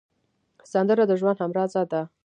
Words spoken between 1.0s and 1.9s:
د ژوند همراز